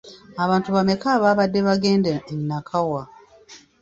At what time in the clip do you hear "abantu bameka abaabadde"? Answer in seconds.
0.43-1.59